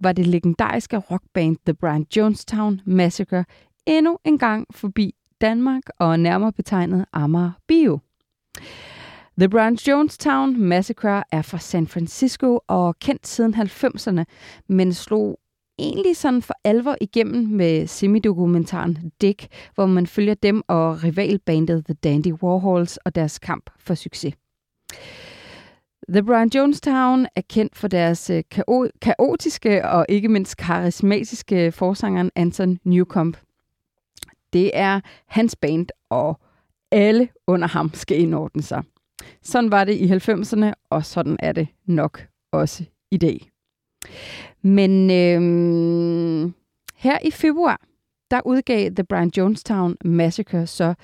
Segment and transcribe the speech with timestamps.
[0.00, 3.44] var det legendariske rockband The Brian Jonestown Massacre
[3.86, 7.98] endnu en gang forbi Danmark og nærmere betegnet Amager Bio.
[9.38, 14.24] The Brian Jonestown Massacre er fra San Francisco og kendt siden 90'erne,
[14.68, 15.38] men slog
[15.78, 21.94] egentlig sådan for alvor igennem med semidokumentaren Dick, hvor man følger dem og rivalbandet The
[21.94, 24.34] Dandy Warhols og deres kamp for succes.
[26.10, 32.30] The Brian Jonestown er kendt for deres øh, kao- kaotiske og ikke mindst karismatiske forsanger
[32.34, 33.36] Anton Newcomb.
[34.52, 36.40] Det er hans band, og
[36.90, 38.82] alle under ham skal indordne sig.
[39.42, 43.50] Sådan var det i 90'erne, og sådan er det nok også i dag.
[44.62, 46.52] Men øh,
[46.96, 47.80] her i februar,
[48.30, 50.94] der udgav The Brian Jonestown Massacre så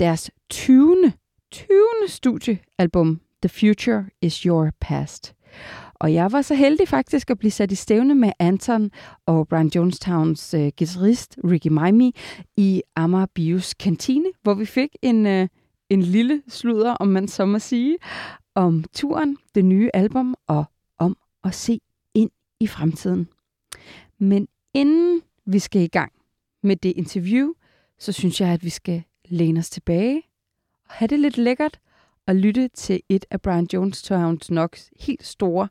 [0.00, 1.12] deres 20.
[1.50, 1.68] 20.
[2.06, 5.34] studiealbum The Future is Your Past.
[5.94, 8.90] Og jeg var så heldig faktisk at blive sat i stævne med Anton
[9.26, 12.14] og Brian Jonestowns øh, guitarist Ricky Mimi
[12.56, 15.48] i Amager Bios kantine, hvor vi fik en, øh,
[15.90, 17.98] en lille sludder, om man så må sige,
[18.54, 20.64] om turen, det nye album og
[20.98, 21.80] om at se
[22.14, 23.28] ind i fremtiden.
[24.18, 26.12] Men inden vi skal i gang
[26.62, 27.52] med det interview,
[27.98, 30.22] så synes jeg, at vi skal læne os tilbage
[30.88, 31.80] og have det lidt lækkert
[32.26, 35.68] at lytte til et af Brian Jonestowns nok helt store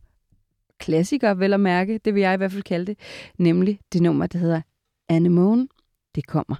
[0.79, 2.99] klassikere, vel at mærke, det vil jeg i hvert fald kalde det,
[3.37, 4.61] nemlig det nummer, der hedder
[5.09, 5.67] Anemone.
[6.15, 6.55] Det kommer.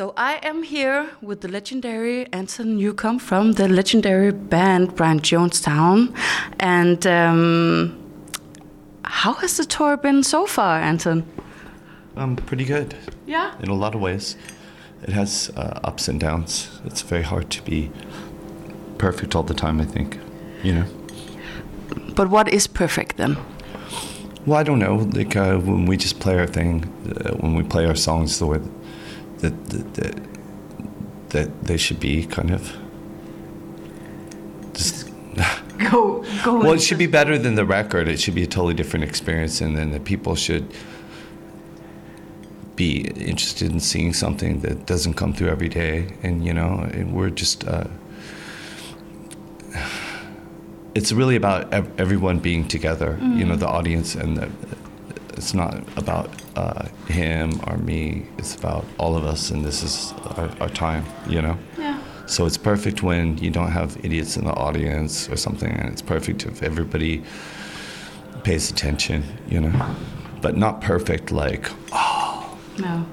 [0.00, 6.16] So I am here with the legendary Anton Newcombe from the legendary band Brian Jonestown.
[6.58, 7.98] And um,
[9.04, 11.26] how has the tour been so far, Anton?
[12.16, 12.94] Um, pretty good.
[13.26, 13.52] Yeah.
[13.60, 14.38] In a lot of ways,
[15.02, 16.80] it has uh, ups and downs.
[16.86, 17.90] It's very hard to be
[18.96, 19.82] perfect all the time.
[19.82, 20.18] I think,
[20.62, 20.86] you know.
[22.16, 23.36] But what is perfect then?
[24.46, 24.94] Well, I don't know.
[25.12, 26.84] Like uh, when we just play our thing,
[27.22, 28.60] uh, when we play our songs the way
[29.40, 30.14] that that, that
[31.30, 32.76] that they should be, kind of.
[34.74, 35.10] Just
[35.90, 36.58] Go, go.
[36.58, 38.06] well, it should be better than the record.
[38.06, 40.70] It should be a totally different experience, and then the people should
[42.76, 46.14] be interested in seeing something that doesn't come through every day.
[46.22, 47.66] And you know, and we're just.
[47.66, 47.84] Uh,
[50.94, 53.18] it's really about ev- everyone being together.
[53.22, 54.50] You know, the audience and the.
[55.34, 58.26] It's not about uh, him or me.
[58.38, 61.04] It's about all of us, and this is our, our time.
[61.28, 61.58] You know.
[61.78, 62.00] Yeah.
[62.26, 66.02] So it's perfect when you don't have idiots in the audience or something, and it's
[66.02, 67.24] perfect if everybody
[68.44, 69.96] pays attention, you know.
[70.40, 72.58] But not perfect like oh.
[72.78, 73.04] No.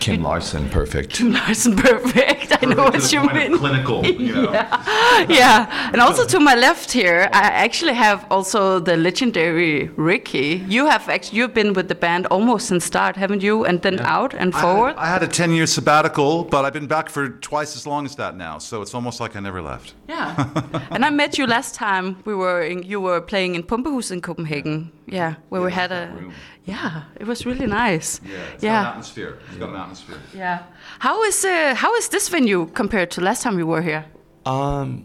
[0.00, 1.14] Kim Larson perfect.
[1.14, 2.62] Kim and perfect.
[2.62, 3.58] I know what you mean.
[3.58, 4.52] Clinical, you know.
[5.28, 10.64] yeah, and also to my left here, I actually have also the legendary Ricky.
[10.68, 13.64] You have actually you've been with the band almost since start, haven't you?
[13.64, 14.96] And then out and I forward.
[14.96, 18.06] had, I had a 10 year sabbatical, but I've been back for twice as long
[18.06, 18.58] as that now.
[18.58, 19.94] So it's almost like I never left.
[20.08, 20.50] yeah,
[20.90, 22.22] and I met you last time.
[22.24, 24.92] We were in, you were playing in Pumpehus in Copenhagen.
[25.06, 26.12] Yeah, where we had a.
[26.14, 26.32] room.
[26.68, 28.20] Yeah, it was really nice.
[28.24, 28.72] Yeah, It's yeah.
[28.72, 29.38] got an atmosphere.
[29.48, 30.18] It's got an atmosphere.
[30.34, 30.58] Yeah.
[30.98, 34.04] How is uh, how is this venue compared to last time you were here?
[34.44, 35.04] Um,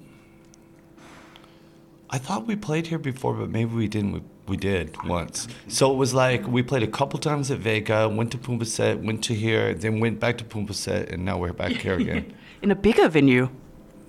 [2.10, 4.12] I thought we played here before, but maybe we didn't.
[4.14, 5.48] We, we did once.
[5.68, 9.24] So it was like we played a couple times at Vega, went to Pumpehuset, went
[9.24, 12.26] to here, then went back to Pumpehuset, and now we're back here again.
[12.62, 13.48] In a bigger venue.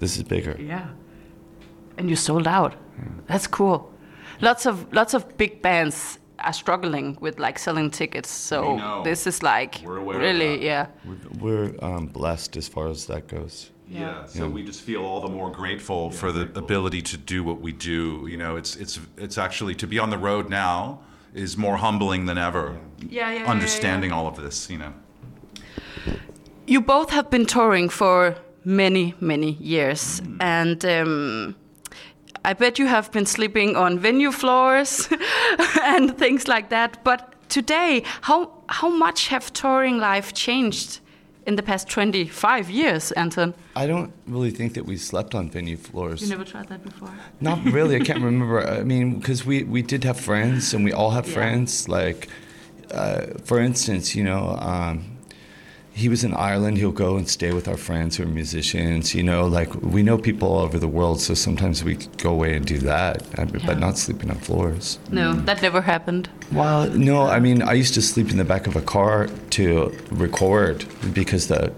[0.01, 0.57] this is bigger.
[0.61, 0.87] Yeah.
[1.99, 2.75] And you sold out.
[3.27, 3.93] That's cool.
[4.41, 8.31] Lots of lots of big bands are struggling with like selling tickets.
[8.31, 10.87] So this is like We're aware of really yeah.
[11.41, 13.71] We're um, blessed as far as that goes.
[13.89, 14.27] Yeah.
[14.27, 17.73] So we just feel all the more grateful for the ability to do what we
[17.73, 18.27] do.
[18.29, 21.01] You know, it's it's it's actually to be on the road now
[21.35, 22.79] is more humbling than ever.
[23.01, 24.93] Yeah, yeah, yeah, Understanding all of this, you know.
[26.67, 30.37] You both have been touring for many many years Mm.
[30.41, 31.55] and um,
[32.45, 35.09] I bet you have been sleeping on venue floors
[35.83, 37.03] and things like that.
[37.05, 41.01] But today, how how much have touring life changed
[41.47, 43.53] in the past 25 years, Anton?
[43.77, 46.21] I don't really think that we slept on venue floors.
[46.23, 47.11] You never tried that before.
[47.41, 47.97] Not really.
[47.97, 48.67] I can't remember.
[48.67, 51.35] I mean, because we, we did have friends, and we all have Yeah.
[51.35, 51.89] friends.
[51.89, 52.29] Like,
[52.91, 55.14] uh, for instance, you know, um,
[55.97, 56.77] he was in Ireland.
[56.77, 59.15] He'll go and stay with our friends who are musicians.
[59.15, 62.55] You know, like we know people all over the world, so sometimes we go away
[62.57, 63.67] and do that, uh, Yeah.
[63.67, 64.99] but not sleeping on floors.
[65.11, 66.29] No, that never happened.
[66.53, 69.93] Well, no, I mean, I used to sleep in the back of a car to
[70.11, 71.73] record because the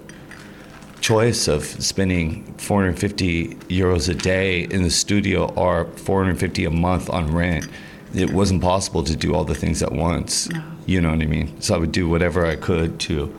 [1.01, 7.33] choice of spending 450 euros a day in the studio or 450 a month on
[7.33, 7.69] rent,
[8.15, 10.49] it wasn't possible to do all the things at once.
[10.49, 10.63] No.
[10.87, 11.61] You know what I mean?
[11.61, 13.33] So I would do whatever I could to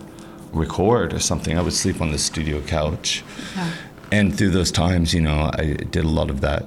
[0.58, 1.58] record or something.
[1.58, 3.24] I would sleep on the studio couch.
[3.56, 3.72] Yeah.
[4.12, 6.64] And through those times, you know, I did a lot of that,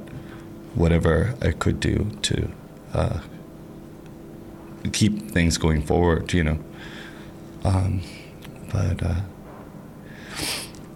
[0.75, 2.50] whatever I could do to
[2.94, 3.20] uh,
[4.92, 6.59] keep things going forward, you know.
[7.64, 8.02] Um,
[8.73, 9.20] but uh,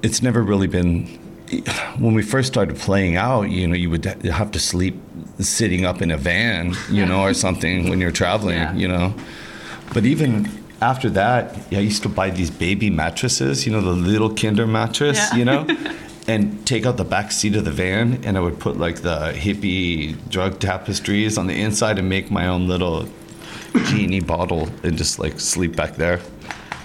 [0.03, 1.07] it's never really been.
[1.99, 5.01] When we first started playing out, you know, you would have to sleep
[5.39, 8.75] sitting up in a van, you know, or something when you're traveling, Yeah.
[8.75, 9.15] you know.
[9.93, 10.49] But even
[10.91, 15.19] after that, I used to buy these baby mattresses, you know, the little Kinder mattress,
[15.19, 15.37] Yeah.
[15.39, 15.67] you know,
[16.29, 19.33] and take out the back seat of the van, and I would put like the
[19.35, 23.09] hippie drug tapestries on the inside and make my own little
[23.87, 26.21] genie bottle and just like sleep back there.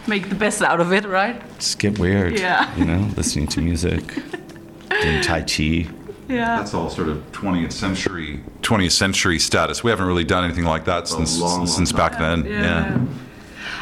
[0.08, 1.40] Make the best out of it, right?
[1.60, 2.76] Just get weird, Yeah.
[2.78, 4.04] you know, listening to music,
[5.02, 5.88] doing Tai Chi.
[6.28, 6.58] Yeah.
[6.58, 9.84] That's all sort of 20th century 20th century status.
[9.84, 11.98] We haven't really done anything like that since long, long since time.
[11.98, 12.46] back then.
[12.46, 13.00] Yeah.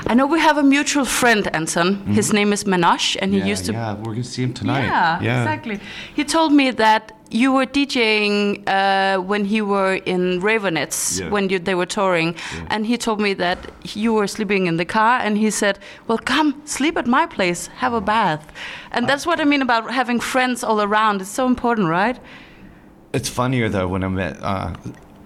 [0.07, 2.05] I know we have a mutual friend, Anton.
[2.07, 3.71] His name is Manoj, and he yeah, used to.
[3.73, 4.83] yeah, we're gonna see him tonight.
[4.85, 5.79] Yeah, exactly.
[6.15, 11.29] He told me that you were DJing uh, when he were in Raveonettes Yeah.
[11.29, 12.35] when you, they were touring,
[12.69, 13.57] and he told me that
[13.95, 15.77] you were sleeping in the car, and he said,
[16.07, 18.43] "Well, come sleep at my place, have a bath,"
[18.91, 21.21] and that's what I mean about having friends all around.
[21.21, 22.17] It's so important, right?
[23.13, 24.73] It's funnier though when I met uh,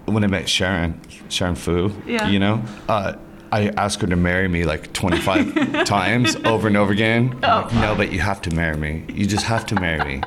[0.06, 0.94] when I met Sharin
[1.28, 1.92] Sharin Foo.
[2.06, 2.28] Yeah.
[2.28, 3.12] You know, uh,
[3.52, 7.38] I asked her to marry me like 25 times over and over again.
[7.42, 9.04] I'm like, no, but you have to marry me.
[9.12, 10.22] You just have to marry me.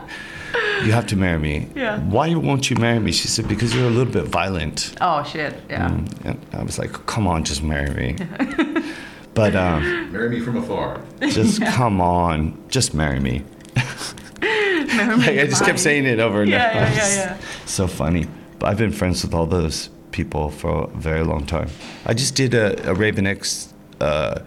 [0.86, 1.68] You have to marry me.
[1.76, 2.00] Yeah.
[2.02, 3.12] Why won't you marry me?
[3.12, 4.94] She said, because you're a little bit violent.
[5.02, 5.54] Oh shit.
[5.70, 5.92] Yeah.
[5.92, 8.16] And I was like, come on, just marry me.
[9.34, 11.02] but um, Marry me from afar.
[11.22, 13.44] just come on, just marry me.
[13.76, 16.78] Like, I just kept saying it over and Yeah, over.
[16.78, 17.38] yeah, yeah, yeah.
[17.66, 18.28] so funny.
[18.60, 21.70] But I've been friends with all those people for a very long time.
[22.06, 24.40] I just did a, a Raveonettes uh,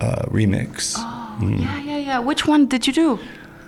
[0.00, 0.94] uh, remix.
[0.96, 2.18] Oh, yeah, yeah, yeah.
[2.20, 3.18] Which one did you do?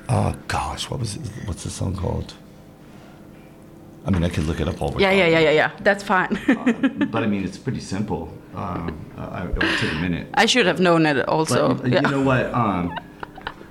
[0.09, 1.23] Oh gosh, what was it?
[1.47, 2.35] What's the song called?
[4.07, 5.19] I mean, I could look it up all the Yeah, time.
[5.19, 5.71] yeah, yeah, yeah, yeah.
[5.83, 6.29] That's fine.
[7.13, 8.23] But I mean, it's pretty simple.
[8.55, 10.27] Um, I, it would take a minute.
[10.35, 11.83] I should have known it But also.
[11.85, 12.45] you know what?
[12.53, 12.93] Um,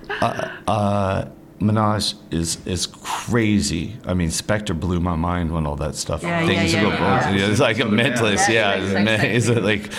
[0.21, 1.25] uh, uh,
[1.63, 3.95] Minaj is is crazy.
[4.05, 6.21] I mean, Spectre blew my mind when all that stuff.
[6.23, 7.33] Yeah, things yeah, go yeah, wrong.
[7.35, 7.45] yeah.
[7.45, 8.49] Yeah, It's like a mentalist.
[8.49, 9.89] Yeah, Yeah, yeah, it's, is it like?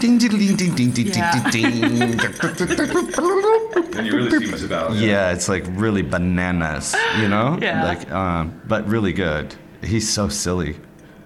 [0.00, 1.50] Ding ding ding ding ding ding Yeah.
[1.50, 2.16] ding ding.
[3.92, 4.94] Then you really see what's about.
[4.94, 7.58] Yeah, it's like really bananas, you know?
[7.60, 7.84] Yeah.
[7.84, 9.54] Like, um, but really good.
[9.82, 10.76] He's so silly,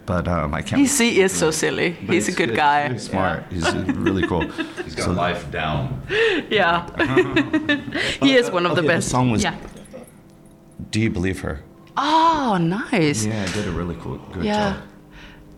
[0.08, 0.80] but um, I can't.
[0.80, 1.90] He's, he is so silly.
[2.06, 2.88] but He's a it's good guy.
[2.92, 3.44] He's smart.
[3.52, 4.40] He's uh, really cool.
[4.84, 6.02] He's got life down.
[6.58, 6.72] Yeah.
[8.24, 9.08] he is one of the Okay, the best.
[9.10, 9.54] song was- Yeah.
[10.90, 11.60] Do you believe her?
[11.96, 13.26] Oh, nice.
[13.26, 14.72] Yeah, I did a really cool, good Yeah.
[14.72, 14.82] job.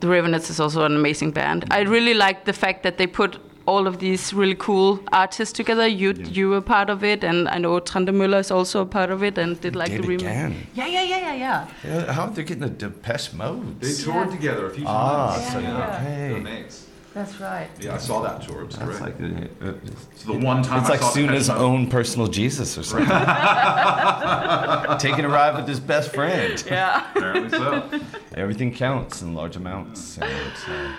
[0.00, 1.64] The Raveonettes is also an amazing band.
[1.70, 3.38] I really like the fact that they put
[3.72, 5.86] all of these really cool artists together.
[6.02, 9.22] You you were part of it, and I know Trentemøller is also a part of
[9.30, 10.28] it, and did like David the remix.
[10.28, 10.54] Gahan.
[10.74, 11.66] Yeah, yeah, yeah, yeah, yeah.
[11.88, 13.80] Yeah, how they're getting the Depeche Mode?
[13.80, 15.52] They toured together a few Ah, times.
[15.52, 15.96] so yeah.
[15.96, 16.42] okay.
[16.44, 16.68] They're.
[17.12, 17.68] That's right.
[17.80, 18.60] Yeah, I saw that tour.
[18.62, 19.20] It was That's great.
[19.20, 19.72] like uh, uh,
[20.14, 23.08] it's the one time it's I like saw Suna's own personal Jesus or something.
[25.06, 26.62] Taking a ride with his best friend.
[26.66, 27.04] Yeah.
[27.16, 27.82] Apparently so.
[28.42, 30.00] Everything counts in large amounts.
[30.14, 30.92] So it's, uh,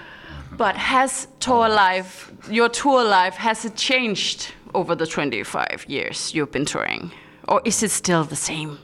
[0.58, 6.52] But has tour life, your tour life, has it changed over the 25 years you've
[6.52, 7.12] been touring?
[7.48, 8.78] Or is it still the same?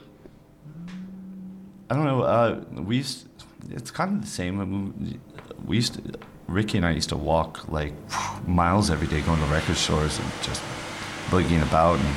[1.90, 2.22] I don't know.
[2.22, 3.28] Uh, we used,
[3.70, 4.60] it's kind of the same.
[4.60, 5.20] I mean,
[5.64, 6.02] we used to,
[6.46, 7.92] Ricky and I used to walk like
[8.46, 10.62] miles every day, going to record stores and just
[11.30, 11.98] boogieing about.
[11.98, 12.16] And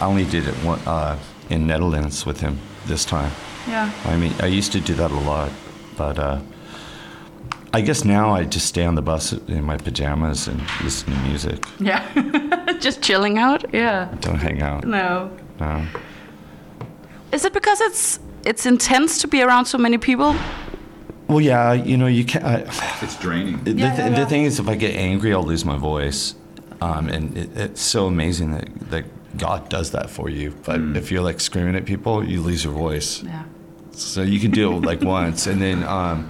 [0.00, 1.18] I only did it one, uh,
[1.50, 3.30] in Netherlands with him this time.
[3.68, 3.92] Yeah.
[4.04, 5.52] I mean, I used to do that a lot,
[5.96, 6.40] but uh,
[7.74, 11.18] I guess now I just stay on the bus in my pajamas and listen to
[11.20, 11.64] music.
[11.80, 12.02] Yeah.
[12.80, 13.64] Just chilling out?
[13.72, 14.14] Yeah.
[14.20, 14.84] Don't hang out.
[14.86, 15.30] No.
[15.58, 15.86] No.
[17.32, 20.34] Is it because it's it's intense to be around so many people?
[21.28, 22.44] Well, yeah, you know, you can't.
[22.44, 22.64] I,
[23.00, 23.62] It's draining.
[23.64, 24.26] the, Yeah, th- yeah, the yeah.
[24.26, 26.34] thing is, if I get angry, I'll lose my voice,
[26.82, 29.04] um, and it, it's so amazing that that
[29.38, 30.54] God does that for you.
[30.66, 33.22] But if you're like screaming at people, you lose your voice.
[33.22, 33.44] Yeah.
[33.92, 36.28] So you can do it like once, and then um,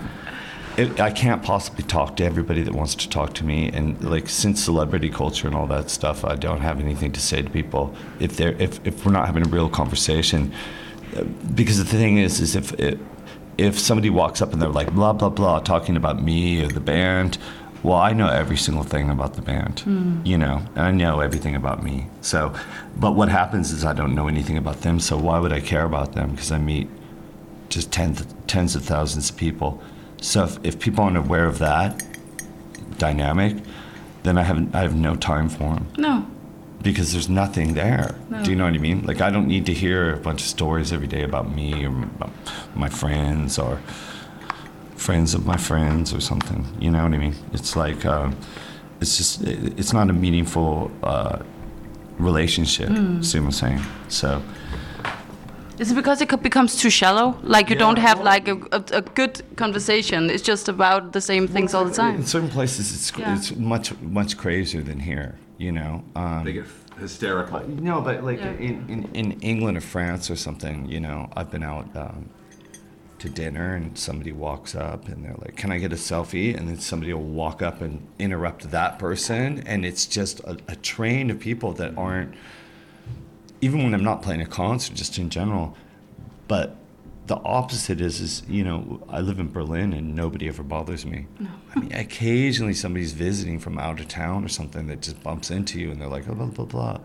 [0.77, 3.69] it, I can't possibly talk to everybody that wants to talk to me.
[3.69, 7.43] And like since celebrity culture and all that stuff, I don't have anything to say
[7.43, 10.53] to people if they're if, if we're not having a real conversation.
[11.17, 11.25] Uh,
[11.55, 12.99] Because the thing is, is if it,
[13.59, 16.81] if somebody walks up and they're like blah blah blah talking about me or the
[16.81, 17.39] band.
[17.83, 19.83] Well, I know every single thing about the band,
[20.25, 22.07] you know, and I know everything about me.
[22.21, 22.55] So,
[22.97, 25.01] but what happens is I don't know anything about them.
[25.01, 26.31] So why would I care about them?
[26.31, 26.89] Because I meet
[27.71, 29.83] just tens tens of thousands of people.
[30.23, 32.03] So if, if people aren't aware of that
[32.99, 33.57] dynamic,
[34.23, 36.27] then I have I have no time for them No.
[36.81, 38.15] because there's nothing there.
[38.31, 38.43] No.
[38.45, 39.03] Do you know what I mean?
[39.05, 41.89] Like I don't need to hear a bunch of stories every day about me or
[41.89, 42.31] about
[42.75, 43.81] my friends or
[44.97, 46.65] friends of my friends or something.
[46.81, 47.35] You know what I mean?
[47.53, 48.37] It's like um,
[49.01, 51.39] it's just it, it's not a meaningful uh,
[52.19, 52.89] relationship.
[53.25, 53.81] See what I'm saying?
[54.09, 54.41] So.
[55.79, 57.37] Is it because it becomes too shallow?
[57.43, 60.31] Like you Yeah, don't have well- like a, a, a good conversation.
[60.31, 62.17] It's just about the same things all the time.
[62.17, 63.35] In certain places, it's Yeah.
[63.37, 65.35] it's much much crazier than here.
[65.59, 66.05] You know.
[66.17, 66.67] Um, They get
[66.99, 67.61] hysterical.
[67.69, 68.53] no, but like Yeah.
[68.69, 72.29] in, in, in England or France or something, you know, I've been out um,
[73.21, 76.69] to dinner and somebody walks up and they're like, "Can I get a selfie?" And
[76.69, 81.31] then somebody will walk up and interrupt that person, and it's just a, a train
[81.31, 82.35] of people that aren't.
[83.63, 85.75] Even when I'm not playing a concert, just in general,
[86.49, 86.77] but
[87.29, 91.27] the opposite is is you know I live in Berlin and nobody ever bothers me.
[91.75, 95.81] I mean, occasionally somebody's visiting from out of town or something that just bumps into
[95.81, 96.99] you and they're like oh, blah blah blah,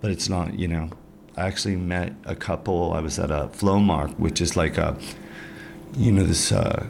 [0.00, 0.58] but it's not.
[0.58, 0.90] You know,
[1.36, 2.92] I actually met a couple.
[2.94, 4.96] I was at a Flohmarkt, which is like a,
[5.98, 6.52] you know, this.
[6.52, 6.86] Uh,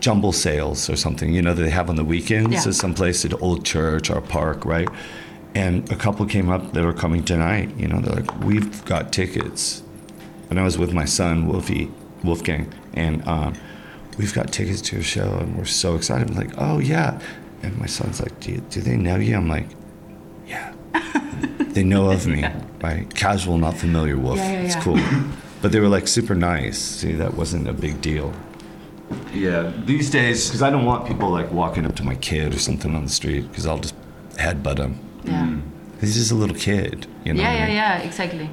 [0.00, 2.68] jumble sales or something, you know, that they have on the weekends Yeah.
[2.68, 4.88] at some place at Old Church or Park, right?
[5.54, 9.12] And a couple came up, that were coming tonight, you know, they're like, we've got
[9.12, 9.82] tickets.
[10.48, 11.90] And I was with my son, Wolfie,
[12.22, 13.54] Wolfgang, and um,
[14.18, 16.30] we've got tickets to your show and we're so excited.
[16.30, 17.20] I'm like, oh yeah.
[17.62, 19.36] and my son's like, do, you, do they know you?
[19.36, 19.66] I'm like,
[20.46, 20.72] yeah.
[21.58, 22.44] they know of me,
[22.82, 23.12] right?
[23.14, 24.38] Casual, not familiar wolf.
[24.38, 24.82] Yeah, yeah, it's yeah.
[24.82, 25.00] cool.
[25.62, 26.78] But they were like super nice.
[26.78, 28.32] See, that wasn't a big deal.
[29.32, 32.58] Yeah, these days, because I don't want people like walking up to my kid or
[32.58, 33.94] something on the street, because I'll just
[34.36, 34.98] headbutt him.
[35.24, 35.56] Yeah.
[36.00, 37.42] He's just a little kid, you know.
[37.42, 37.76] Yeah, I yeah, mean?
[37.76, 38.50] yeah, exactly.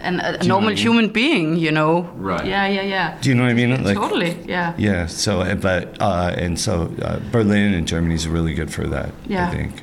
[0.00, 0.82] And a, a normal I mean?
[0.82, 2.02] human being, you know.
[2.14, 2.44] Right.
[2.44, 3.18] Yeah, yeah, yeah.
[3.20, 3.82] Do you know what I mean?
[3.82, 4.36] Like, totally.
[4.46, 4.74] Yeah.
[4.76, 5.06] Yeah.
[5.06, 9.12] So, but uh, and so uh, Berlin and Germany is really good for that.
[9.26, 9.48] Yeah.
[9.48, 9.82] I think.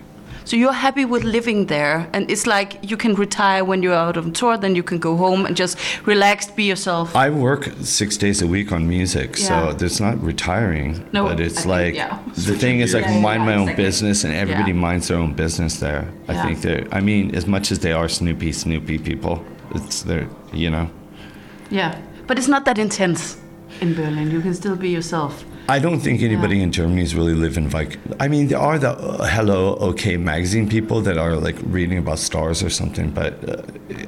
[0.51, 4.17] So you're happy with living there, and it's like you can retire when you're out
[4.17, 7.15] on tour, then you can go home and just relax, be yourself.
[7.15, 9.47] I work six days a week on music, Yeah.
[9.47, 11.07] so there's not retiring.
[11.13, 12.19] No, but I it's think, like yeah.
[12.35, 13.85] the thing is, I can yeah, mind yeah, my own exactly.
[13.85, 14.87] business, and everybody Yeah.
[14.87, 16.05] minds their own business there.
[16.27, 16.85] I think they're.
[16.91, 20.27] I mean, as much as they are Snoopy, Snoopy people, it's their.
[20.51, 20.89] You know.
[21.69, 21.95] yeah,
[22.27, 23.37] but it's not that intense
[23.79, 24.29] in Berlin.
[24.31, 25.45] You can still be yourself.
[25.71, 27.97] I don't think anybody in Germany is really living like.
[28.19, 32.19] I mean, there are the uh, Hello OK magazine people that are like reading about
[32.19, 33.61] stars or something, but uh,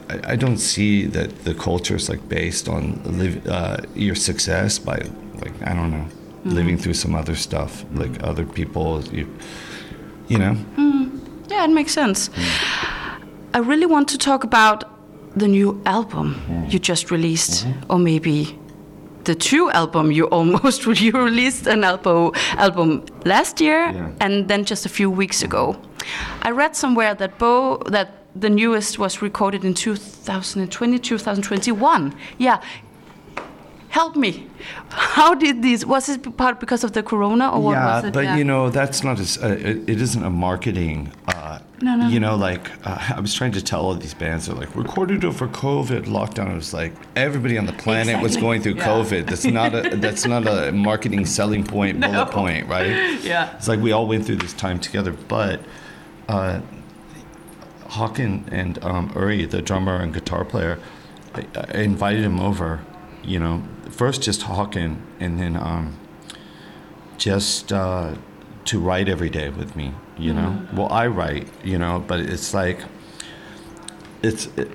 [0.09, 4.77] I, I don't see that the culture is like based on live, uh, your success
[4.77, 4.97] by
[5.43, 6.05] like I don't know,
[6.43, 9.01] living through some other stuff like other people.
[9.17, 9.25] You,
[10.27, 10.57] you know.
[11.47, 12.29] Yeah, it makes sense.
[13.53, 14.83] I really want to talk about
[15.37, 16.27] the new album
[16.69, 18.59] you just released, or maybe
[19.25, 24.09] the two album you almost you released an album album last year Yeah.
[24.19, 25.75] and then just a few weeks ago.
[26.41, 28.07] I read somewhere that Bo that
[28.41, 32.13] the newest was recorded in 2020 2021.
[32.37, 32.57] Yeah.
[33.93, 34.47] Help me.
[34.89, 35.85] How did this?
[35.85, 38.13] Was it part because of the corona or what yeah, was it?
[38.13, 41.11] but you know that's not as uh, it, isn't a marketing.
[41.27, 42.07] Uh, No, no.
[42.07, 45.23] You know, like uh, I was trying to tell all these bands, they're like recorded
[45.23, 46.47] over COVID lockdown.
[46.53, 48.87] It was like everybody on the planet was going through Yeah.
[48.93, 49.27] COVID.
[49.27, 53.19] That's not a that's not a marketing selling point, bullet point, right?
[53.33, 53.55] Yeah.
[53.57, 55.59] It's like we all went through this time together, but.
[56.27, 56.61] Uh,
[57.97, 60.79] Hawken and um, Uri, the drummer and guitar player,
[61.35, 62.79] I, I invited him over.
[63.23, 63.61] You know,
[63.93, 65.97] first just Hawken, and then um,
[67.17, 68.15] just uh,
[68.65, 69.93] to write every day with me.
[70.17, 71.47] You know, well I write.
[71.63, 72.79] You know, but it's like
[74.21, 74.69] it's it,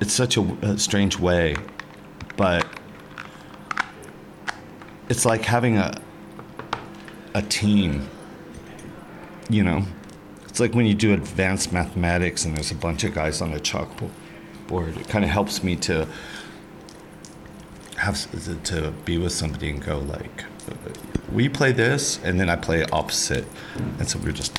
[0.00, 1.56] it's such a, a strange way,
[2.36, 2.66] but
[5.08, 6.00] it's like having a
[7.34, 8.08] a team.
[9.48, 9.84] You know,
[10.48, 13.58] it's like when you do advanced mathematics and there's a bunch of guys on a
[13.58, 14.96] chalkboard.
[14.96, 16.06] It kind of helps me to
[18.00, 18.16] have
[18.64, 20.44] to be with somebody and go like,
[21.30, 23.46] we play this, and then I play opposite,
[23.98, 24.58] and so we're just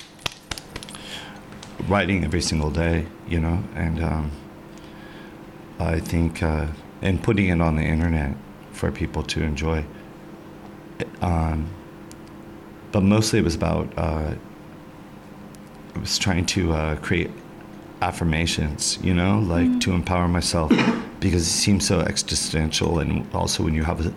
[1.88, 4.32] writing every single day, you know, and um,
[5.80, 6.68] I think uh,
[7.02, 8.36] and putting it on the internet
[8.72, 9.84] for people to enjoy.
[11.22, 11.68] Um,
[12.92, 14.36] but mostly it was about uh,
[15.96, 17.32] I was trying to uh, create
[18.02, 20.72] affirmations, you know, like to empower myself
[21.20, 23.00] because it seems so existential.
[23.00, 24.14] And also, when you have a,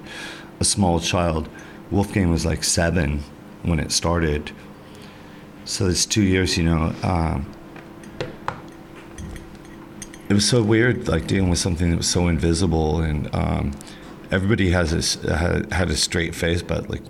[0.60, 1.48] a small child,
[1.90, 3.22] Wolfgang was like seven
[3.62, 4.52] when it started.
[5.64, 6.94] So it's two years, you know.
[7.02, 7.50] Um,
[10.28, 13.72] it was so weird, like dealing with something that was so invisible, and um,
[14.30, 17.02] everybody has this had, had a straight face, but like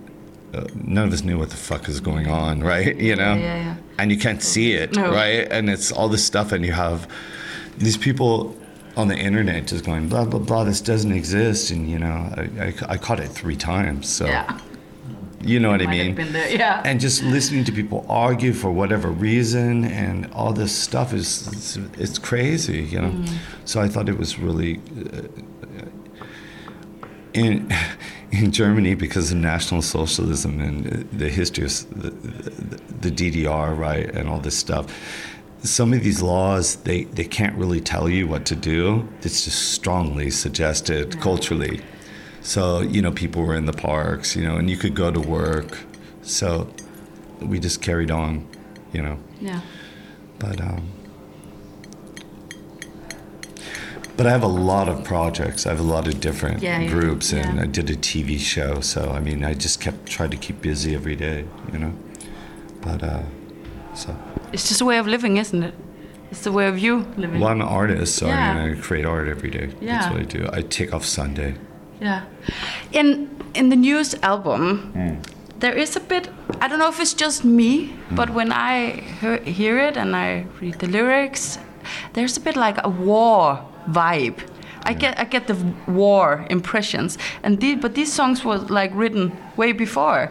[0.52, 2.96] uh, none of us knew what the fuck is going on, right?
[2.96, 3.76] You know, yeah, yeah.
[3.98, 5.11] And you can't see it, No.
[5.12, 5.46] right?
[5.50, 7.09] And it's all this stuff, and you have
[7.78, 8.57] these people
[8.96, 10.64] on the internet just going blah blah blah.
[10.64, 14.59] This doesn't exist, and you know, I, I, I caught it three times, so Yeah.
[15.42, 16.14] you know what I mean.
[16.14, 16.80] been there, yeah.
[16.85, 21.76] And just listening to people argue for whatever reason, and all this stuff is it's,
[21.98, 23.11] it's crazy, you know.
[23.11, 23.28] Mm.
[23.64, 25.22] So I thought it was really uh,
[27.35, 27.68] in
[28.35, 34.29] in Germany because of National Socialism and the history of the, the, DDR, right, and
[34.29, 34.87] all this stuff.
[35.62, 39.09] Some of these laws, they, they can't really tell you what to do.
[39.23, 41.81] It's just strongly suggested culturally.
[42.42, 45.20] So, you know, people were in the parks, you know, and you could go to
[45.20, 45.79] work.
[46.23, 46.70] So
[47.40, 48.47] we just carried on,
[48.92, 49.18] you know.
[49.40, 49.61] Yeah.
[50.38, 50.88] But um,
[54.16, 55.66] but I have a lot of projects.
[55.66, 57.61] I have a lot of different Yeah, yeah, groups, and.
[57.61, 58.81] I did a TV show.
[58.81, 61.92] So I mean, I just kept tried to keep busy every day, you know.
[62.81, 63.22] But uh,
[63.94, 64.14] so
[64.53, 65.74] It's just a way of living, isn't it?
[66.31, 67.40] It's the way of you living.
[67.40, 68.55] well, I'm an artist, so I Yeah.
[68.55, 69.68] mean, I create art every day.
[69.81, 69.98] Yeah.
[69.98, 70.48] That's what I do.
[70.59, 71.55] I take off Sunday.
[72.00, 72.20] Yeah.
[72.92, 75.14] In in the newest album, Hmm.
[75.61, 76.29] there is a bit.
[76.61, 80.46] I don't know if it's just me, but when I hear, hear it and I
[80.61, 81.59] read the lyrics,
[82.14, 84.38] there's a bit like a war vibe.
[84.87, 89.33] I get I get the war impressions, and the, but these songs were like written
[89.57, 90.31] way before.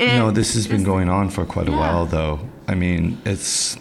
[0.00, 1.78] No, this has been going on for quite a Yeah.
[1.78, 2.40] while, though.
[2.66, 3.76] I mean, it's.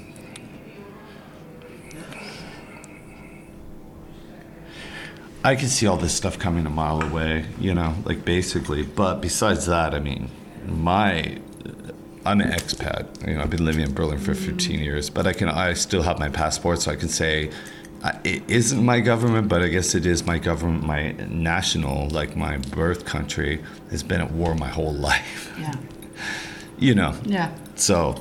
[5.43, 8.83] I can see all this stuff coming a mile away, you know, like basically.
[8.83, 10.29] But besides that, I mean,
[10.67, 11.37] my.
[12.23, 13.27] I'm an expat.
[13.27, 15.49] You know, I've been living in Berlin for 15 years, but I can.
[15.49, 17.51] I still have my passport, so I can say uh,
[18.23, 20.83] it isn't my government, but I guess it is my government.
[20.85, 23.61] My national, like my birth country,
[23.91, 25.53] has been at war my whole life.
[25.59, 25.75] Yeah.
[26.79, 27.51] You know, Yeah.
[27.75, 28.15] so,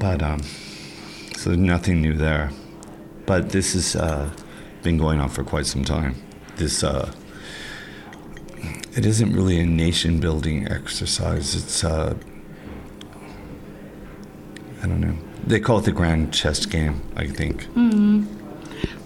[0.00, 0.42] but um,
[1.36, 2.50] so nothing new there.
[3.26, 4.30] But this has uh,
[4.82, 6.16] been going on for quite some time.
[6.56, 7.12] This uh,
[8.96, 11.54] it isn't really a nation building exercise.
[11.54, 12.14] It's uh,
[14.82, 15.16] I don't know.
[15.46, 17.00] They call it the grand chess game.
[17.16, 17.64] I think.
[17.74, 18.24] Mm-hmm.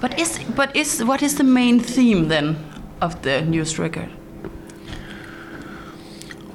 [0.01, 2.57] But is but is what is the main theme then
[3.01, 4.09] of the newest record?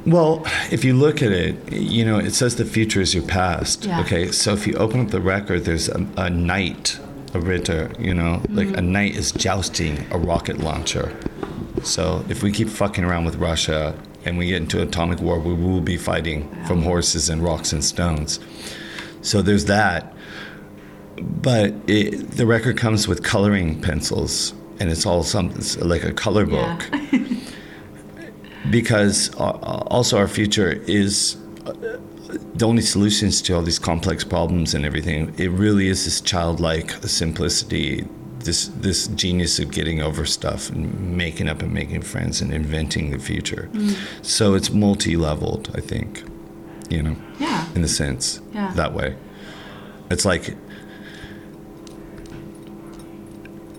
[0.06, 3.86] Well, if you look at it, you know, it says the future is your past.
[3.86, 4.02] Yeah.
[4.02, 7.00] Okay, so if you open up the record, there's a, a knight,
[7.34, 8.78] a ritter, you know, like mm-hmm.
[8.78, 11.12] a knight is jousting a rocket launcher.
[11.84, 13.96] So if we keep fucking around with Russia
[14.26, 17.84] and we get into atomic war, we will be fighting from horses and rocks and
[17.84, 18.40] stones.
[19.26, 20.14] So there's that.
[21.18, 26.14] But it, the record comes with coloring pencils, and it's all something it's like a
[26.14, 26.90] color book
[28.70, 29.52] because uh,
[29.88, 31.74] also our future is uh,
[32.56, 35.34] the only solutions to all these complex problems and everything.
[35.38, 38.06] It really is this childlike simplicity,
[38.40, 43.12] this this genius of getting over stuff and making up and making friends and inventing
[43.12, 43.70] the future.
[44.22, 46.24] So it's multi-leveled, I think.
[46.90, 47.66] You know, Yeah.
[47.76, 48.72] in the sense, Yeah.
[48.76, 49.16] that way.
[50.12, 50.56] It's like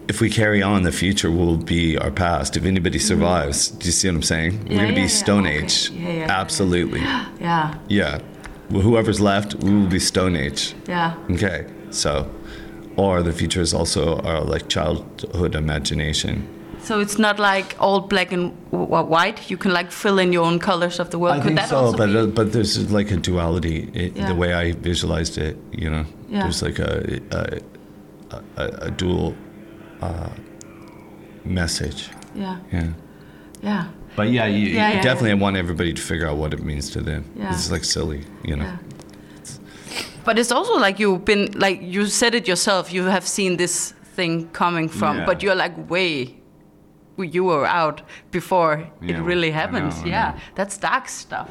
[0.09, 2.57] if we carry on, the future will be our past.
[2.57, 4.53] If anybody survives, do you see what I'm saying?
[4.53, 4.67] Mm-hmm.
[4.71, 5.59] Yeah, We're going to yeah, be Stone okay.
[5.65, 5.91] Age.
[6.29, 7.01] Absolutely.
[7.41, 7.75] Yeah.
[7.89, 8.19] Yeah.
[8.71, 10.75] Well, whoever's left, we will be Stone Age.
[10.89, 11.15] Yeah.
[11.31, 11.67] Okay.
[11.91, 12.29] So,
[12.97, 16.49] or the future is also our like childhood imagination.
[16.87, 19.51] So it's not like all black and w- white.
[19.51, 21.35] You can like fill in your own colors of the world.
[21.37, 22.19] I Could think that so, but be?
[22.19, 23.79] uh, but there's like a duality.
[23.93, 24.29] It, Yeah.
[24.29, 26.43] The way I visualized it, you know, Yeah.
[26.45, 26.93] there's like a
[27.41, 29.35] a, a, a dual
[30.01, 30.29] uh,
[31.45, 32.11] message.
[32.35, 32.57] yeah.
[32.73, 32.89] Yeah.
[33.63, 33.85] Yeah.
[34.17, 35.33] But yeah, you, Yeah, definitely.
[35.33, 37.25] I want everybody to figure out what it means to them.
[37.37, 37.53] Yeah.
[37.53, 38.65] It's like silly, you know.
[38.65, 38.79] Yeah.
[40.25, 42.93] But it's also like you've been like you said it yourself.
[42.93, 45.27] You have seen this thing coming from, Yeah.
[45.27, 46.35] but you're like way.
[47.19, 49.95] You were out before Yeah, it really know, happens.
[50.03, 50.41] I yeah, know.
[50.55, 51.49] that's dark stuff.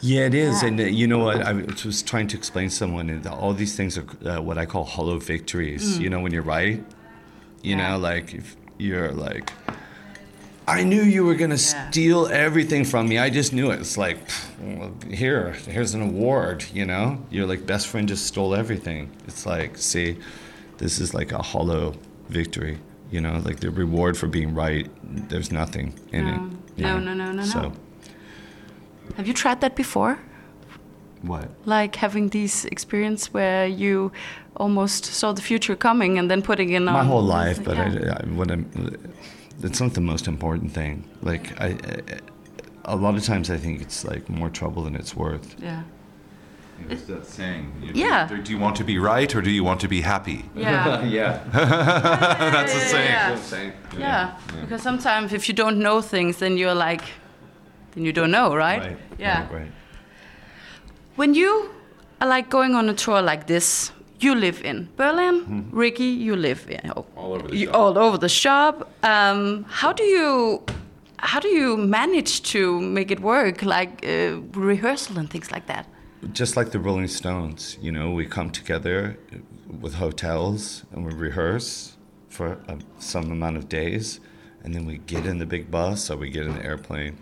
[0.00, 0.68] Yeah, it is, Yeah.
[0.68, 1.40] and uh, you know what?
[1.42, 4.66] I was trying to explain to someone that all these things are uh, what I
[4.66, 5.98] call hollow victories.
[5.98, 6.82] You know, when you're right,
[7.62, 7.78] you Mm.
[7.78, 7.90] Yeah.
[7.92, 9.52] know, like if you're like,
[10.66, 13.18] I knew you were gonna steal everything from me.
[13.18, 13.80] I just knew it.
[13.80, 16.64] It's like, pff, here, here's an award.
[16.72, 19.10] You know, your like best friend just stole everything.
[19.28, 20.16] It's like, see,
[20.78, 21.94] this is like a hollow
[22.30, 22.78] victory.
[23.10, 24.88] You know, like the reward for being right.
[25.28, 26.36] There's nothing in it.
[26.36, 26.50] No.
[26.76, 27.04] you No, know?
[27.04, 27.44] no, no, no, no.
[27.44, 27.72] So
[29.16, 30.18] Have you tried that before?
[31.22, 31.48] what?
[31.64, 34.12] Like having these experience where you
[34.56, 38.18] almost saw the future coming and then putting in my whole life, but Yeah.
[38.20, 38.66] I, I, what I'm,
[39.62, 41.04] it's not the most important thing.
[41.22, 42.02] Like I, I,
[42.84, 45.56] a lot of times I think it's like more trouble than it's worth.
[45.62, 45.82] yeah.
[46.90, 47.72] It's that saying.
[47.82, 48.28] You- Yeah.
[48.28, 50.44] Do, do you want to be right or do you want to be happy?
[50.56, 51.02] Yeah.
[51.04, 53.72] yeah, That's the yeah, saying.
[53.98, 54.00] yeah.
[54.00, 57.02] Yeah, because sometimes if you don't know things, then you're like,
[57.94, 58.80] then you don't know, right?
[58.82, 58.98] right.
[59.18, 59.42] Yeah.
[59.42, 59.72] right, right.
[61.16, 61.70] When you
[62.20, 65.68] are like going on a tour like this, you live in Berlin.
[65.72, 67.74] Ricky, you live in oh, All over the you- shop.
[67.76, 68.90] all over the shop.
[69.02, 70.62] Um, how do you
[71.18, 75.86] how do you manage to make it work, like uh, rehearsal and things like that?
[76.32, 79.18] Just like the Rolling Stones, you know, we come together
[79.80, 81.96] with hotels and we rehearse
[82.28, 84.20] for uh, some amount of days,
[84.62, 87.16] and then we get in the big bus or we get in the airplane.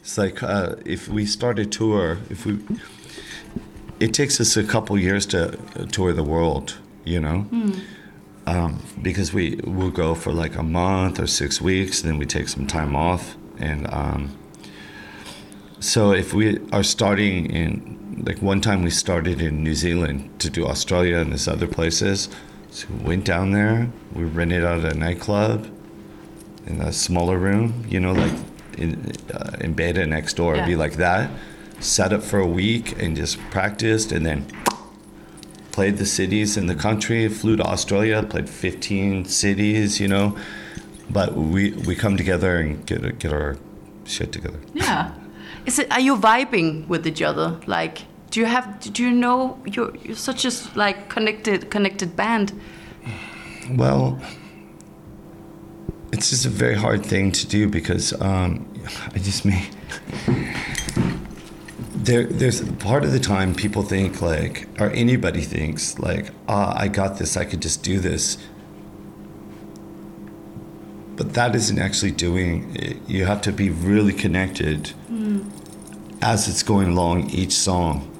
[0.00, 2.58] It's like uh, if we start a tour, if we,
[3.98, 7.46] it takes us a couple years to uh, tour the world, you know,
[8.46, 12.48] um, because we will go for like a month or six weeks, then we take
[12.48, 14.36] some time off, and um,
[15.80, 20.50] so if we are starting in, like one time we started in New Zealand to
[20.50, 22.28] do Australia and this other places,
[22.70, 25.70] so we went down there, we rented out a nightclub
[26.66, 28.32] in a smaller room, you know, like
[28.76, 31.30] in, uh, in beta next door, it'd be like that.
[31.80, 34.46] Sat up for a week and just practiced, and then
[35.72, 37.28] played the cities in the country.
[37.28, 40.36] Flew to Australia, played 15 cities, you know.
[41.10, 43.58] But we we come together and get get our
[44.04, 44.58] shit together.
[44.72, 45.12] Yeah,
[45.66, 45.90] is it?
[45.92, 47.60] Are you vibing with each other?
[47.66, 48.80] Like, do you have?
[48.80, 52.58] Do you know you're, you're such a like connected connected band?
[53.70, 54.20] Well,
[56.12, 58.66] it's just a very hard thing to do because um,
[59.12, 59.66] I just mean
[62.06, 66.88] there, there's part of the time people think like, or anybody thinks like, ah, I
[66.88, 68.38] got this, I could just do this.
[71.16, 72.96] But that isn't actually doing it.
[73.08, 74.92] You have to be really connected
[76.22, 78.10] as it's going along each song.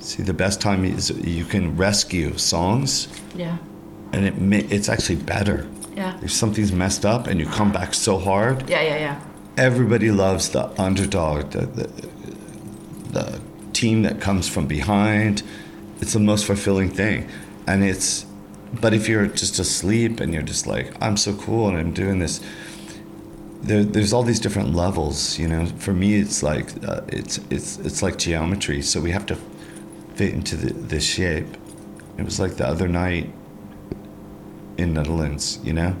[0.00, 3.56] See, the best time is you can rescue songs Yeah.
[4.12, 5.66] and it ma- it's actually better.
[5.96, 6.18] Yeah.
[6.22, 8.82] If something's messed up and you come back so hard, Yeah.
[8.82, 8.98] Yeah.
[8.98, 9.20] Yeah.
[9.58, 11.90] everybody loves the underdog, the, the,
[13.12, 13.40] the
[13.72, 15.42] team that comes from behind.
[16.00, 17.28] It's the most fulfilling thing.
[17.66, 18.24] And it's,
[18.80, 22.20] but if you're just asleep and you're just like, I'm so cool and I'm doing
[22.20, 22.40] this,
[23.62, 25.66] there, there's all these different levels, you know.
[25.66, 28.82] For me, it's like uh, it's it's it's like geometry.
[28.82, 29.36] So we have to
[30.14, 31.46] fit into the, this shape.
[32.18, 33.32] It was like the other night
[34.76, 35.94] in Netherlands, you know.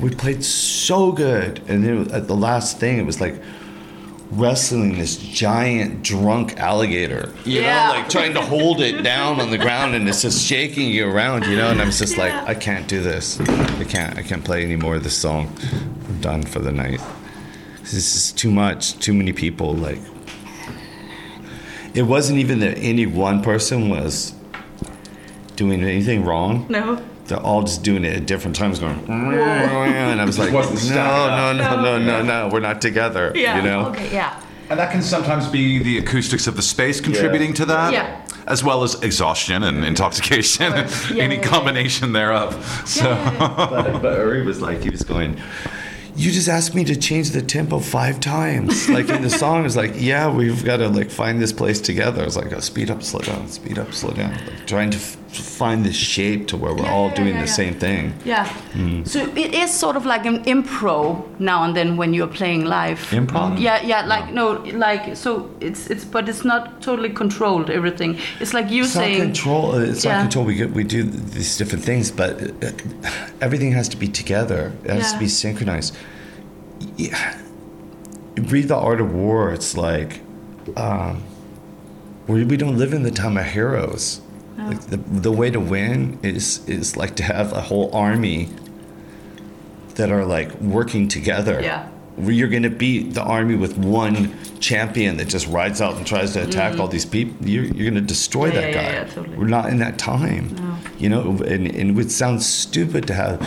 [0.00, 3.34] We played so good, and then at the last thing, it was like
[4.30, 7.32] wrestling this giant drunk alligator.
[7.44, 7.88] You Yeah.
[7.88, 11.06] know, like trying to hold it down on the ground, and it's just shaking you
[11.08, 11.46] around.
[11.46, 13.38] You know, and I'm just like, I can't do this.
[13.40, 14.16] I can't.
[14.18, 15.54] I can't play any more of this song.
[16.24, 17.00] I'm done for the night.
[17.80, 18.98] This is too much.
[18.98, 19.74] Too many people.
[19.74, 19.98] Like,
[21.94, 24.34] it wasn't even that any one person was
[25.56, 26.66] doing anything wrong.
[26.68, 27.02] No.
[27.26, 30.94] They're all just doing it at different times, going, and I was like, no, wasn't
[30.94, 33.32] no, no, no, no, no, we're not together.
[33.34, 33.56] Yeah.
[33.56, 33.86] You know?
[33.86, 34.12] Okay.
[34.12, 34.38] Yeah.
[34.68, 38.26] And that can sometimes be the acoustics of the space contributing to that, Yeah.
[38.46, 41.46] as well as exhaustion and intoxication, and Yeah, any yeah, yeah.
[41.48, 42.62] combination thereof.
[42.86, 43.04] So,
[43.38, 45.40] But, but Uri was like, he was going,
[46.16, 48.88] you just asked me to change the tempo five times.
[48.88, 52.22] Like in the song, it's like, yeah, we've got to like find this place together.
[52.24, 54.32] It's like, oh, speed up, slow down, speed up, slow down.
[54.46, 57.40] Like trying to f- find this shape to where we're Yeah, all yeah, doing yeah,
[57.42, 58.12] the same thing.
[58.24, 58.46] Yeah.
[58.72, 59.06] Mm.
[59.06, 62.98] So it is sort of like an improv now and then when you're playing live.
[63.10, 63.58] Improv?
[63.60, 64.06] Yeah, yeah.
[64.06, 64.52] Like no,
[64.86, 67.70] like so it's it's but it's not totally controlled.
[67.70, 68.18] Everything.
[68.40, 69.18] It's like you It's saying.
[69.18, 69.72] not control.
[69.74, 70.44] uh, It's not control.
[70.44, 72.70] We get, we do these different things, but uh,
[73.40, 74.72] everything has to be together.
[74.84, 75.96] It has to be synchronized.
[76.96, 77.38] Yeah.
[78.36, 79.52] Read the Art of War.
[79.52, 80.20] It's like
[80.76, 81.22] um,
[82.26, 84.20] we we don't live in the time of heroes.
[84.56, 88.48] Like the the way to win is is like to have a whole army
[89.96, 91.60] that are like working together.
[91.60, 91.88] Yeah.
[92.16, 96.32] You're going to beat the army with one champion that just rides out and tries
[96.34, 97.34] to attack all these people.
[97.44, 98.54] You're, you're going to destroy Mm.
[98.54, 98.92] Yeah, that yeah, guy.
[98.92, 99.36] yeah, totally.
[99.36, 100.54] We're not in that time.
[100.54, 100.76] No.
[100.98, 103.40] You know, and, and it would sound stupid to have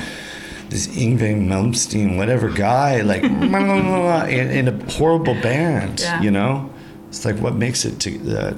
[0.70, 3.24] this Yngwie Malmsteen, whatever guy, like
[4.30, 6.02] in, in a horrible band.
[6.02, 6.22] Yeah.
[6.22, 6.70] You know,
[7.08, 8.54] it's like what makes it to, uh,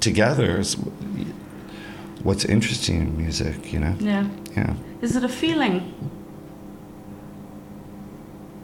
[0.00, 0.76] together is
[2.22, 3.72] what's interesting in music.
[3.72, 4.26] You know, Yeah.
[4.56, 4.74] yeah.
[5.02, 5.80] Is it a feeling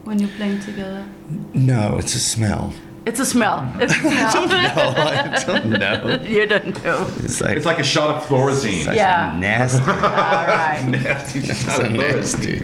[0.03, 1.05] when you're playing together?
[1.53, 2.73] No, it's a smell.
[3.05, 3.65] It's a smell.
[3.79, 4.47] It's a smell.
[4.47, 6.19] No, I don't know.
[6.27, 7.07] you don't know.
[7.23, 8.93] It's like it's like a shot of Thorazine.
[8.93, 9.33] Yeah.
[9.39, 9.79] nasty.
[9.89, 10.83] All right.
[10.89, 11.41] nasty.
[11.41, 12.63] So nasty.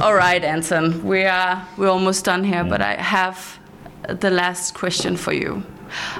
[0.00, 1.02] All right, Anton.
[1.04, 3.58] We are we're almost done here, but I have
[4.08, 5.62] the last question for you.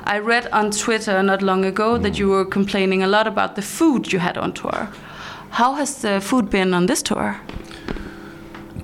[0.04, 2.20] I read on Twitter not long ago that hmm.
[2.20, 4.88] you were complaining a lot about the food you had on tour.
[5.50, 7.40] How has the food been on this tour?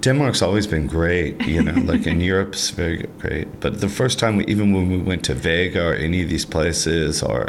[0.00, 3.60] Denmark's always been great, you know, like in Europe's very great.
[3.60, 6.44] But the first time, we, even when we went to Vega or any of these
[6.44, 7.48] places, or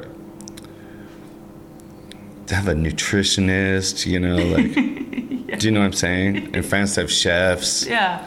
[2.47, 4.73] to have a nutritionist, you know, like,
[5.59, 6.53] do you know what I'm saying?
[6.53, 8.23] In France, they have chefs, Yeah.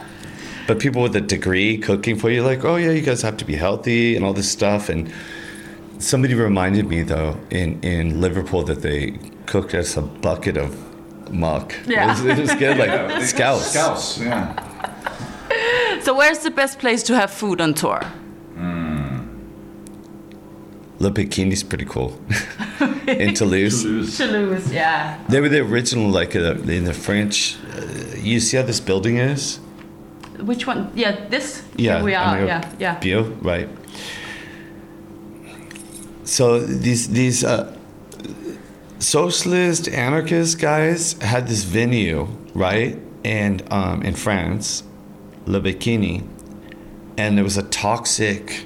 [0.69, 3.45] But people with a degree cooking for you, like, oh yeah, you guys have to
[3.45, 4.87] be healthy and all this stuff.
[4.87, 5.11] And
[5.97, 10.71] somebody reminded me though in in Liverpool that they cooked us a bucket of
[11.31, 11.73] muck.
[11.87, 12.03] Yeah.
[12.03, 13.71] It was, it was good, like scouts.
[13.71, 14.53] Scouse, yeah.
[16.01, 18.01] So where's the best place to have food on tour?
[21.01, 22.11] Le Bikini's pretty cool.
[23.07, 23.83] in Toulouse.
[24.17, 25.17] Toulouse, yeah.
[25.29, 27.57] They were the original, like uh, in the French.
[27.73, 27.85] Uh,
[28.17, 29.59] you see how this building is?
[30.41, 30.91] Which one?
[30.95, 31.63] Yeah, this.
[31.75, 32.45] Yeah, we are.
[32.45, 32.99] Yeah, yeah.
[32.99, 33.67] Bio, right.
[36.23, 37.75] So these these uh,
[38.99, 44.83] socialist anarchist guys had this venue, right, and um, in France,
[45.45, 46.23] Le Bikini,
[47.17, 48.65] and there was a toxic.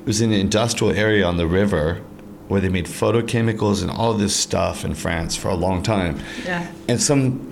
[0.00, 2.00] It was in an industrial area on the river,
[2.48, 6.66] where they made photochemicals and all this stuff in France for a long time Yeah.
[6.88, 7.46] and some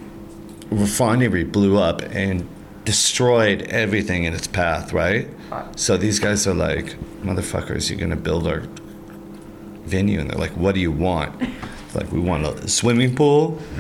[0.71, 2.49] refinery blew up and
[2.89, 5.29] destroyed everything in its path, right?
[5.77, 8.63] So these guys are like, motherfuckers, you're gonna build our
[9.85, 11.39] venue, and they're like, what do you want?
[11.43, 13.61] It's like we want a swimming pool.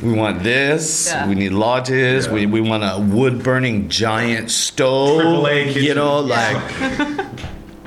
[0.00, 1.08] we want this.
[1.08, 1.28] Yeah.
[1.28, 2.28] We need lodges.
[2.28, 5.20] We, we want a wood burning giant stove.
[5.20, 5.82] Triple kitchen.
[5.82, 7.26] You know, like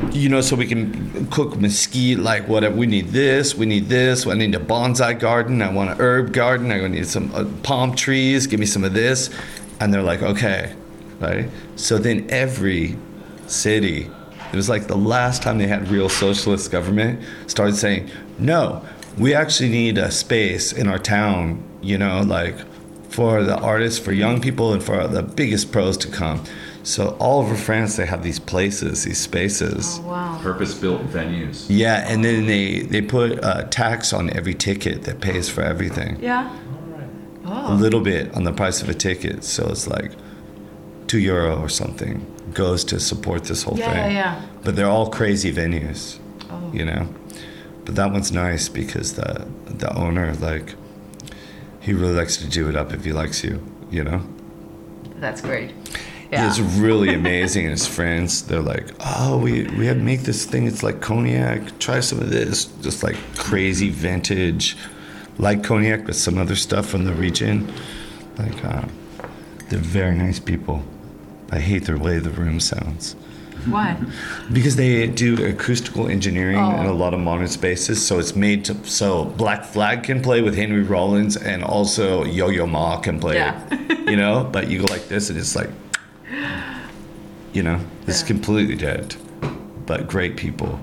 [0.12, 2.76] you know, so we can cook mesquite, like whatever.
[2.76, 4.28] We need this, we need this.
[4.28, 5.62] I need a bonsai garden.
[5.62, 6.69] I want an herb garden.
[6.69, 8.45] I need some uh, palm trees.
[8.45, 9.30] Give me some of this.
[9.81, 10.75] And they're like, okay,
[11.19, 11.49] right?
[11.75, 12.95] So then every
[13.47, 14.07] city,
[14.53, 18.85] it was like the last time they had real socialist government, started saying, no,
[19.17, 22.55] we actually need a space in our town, you know, like
[23.09, 26.43] for the artists, for young people, and for the biggest pros to come.
[26.83, 29.99] So all over France, they have these places, these spaces.
[30.01, 30.39] Oh, wow.
[30.41, 31.65] Purpose-built venues.
[31.69, 36.17] Yeah, and then they they put a tax on every ticket that pays for everything.
[36.21, 36.55] Yeah.
[37.45, 40.12] A little bit on the price of a ticket, so it's like
[41.08, 44.12] two euro or something goes to support this whole Yeah, thing.
[44.12, 44.41] yeah, yeah.
[44.63, 46.69] But they're all crazy venues, Oh.
[46.73, 47.08] you know.
[47.86, 50.75] But that one's nice because the the owner like
[51.80, 54.21] he really likes to do it up if he likes you, you know.
[55.19, 55.71] That's great.
[56.32, 57.63] It's really amazing.
[57.65, 60.67] And his friends, they're like, "Oh, we we had to make this thing.
[60.67, 61.80] It's like cognac.
[61.80, 62.65] Try some of this.
[62.82, 64.77] Just like crazy vintage,
[65.37, 67.71] like cognac, but some other stuff from the region.
[68.37, 68.84] Like, uh,
[69.69, 70.84] they're very nice people.
[71.51, 73.15] I hate the way the room sounds
[73.65, 73.97] Why?
[74.53, 76.95] because they do acoustical engineering in a Oh.
[76.95, 78.05] lot of modern spaces.
[78.05, 82.49] So it's made to so Black Flag can play with Henry Rollins, and also Yo
[82.49, 83.36] Yo Ma can play.
[83.36, 83.59] Yeah.
[83.71, 85.69] it, you know, but you go like this, and it's like,
[87.53, 88.27] you know, it's Yeah.
[88.27, 89.15] completely dead.
[89.91, 90.79] But great people,